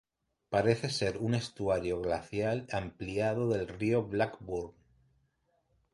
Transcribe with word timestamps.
Parece 0.53 0.89
ser 0.89 1.19
un 1.19 1.35
estuario 1.35 2.01
glacial 2.01 2.65
ampliado 2.71 3.49
del 3.49 3.67
río 3.67 4.01
Blackburn. 4.03 4.73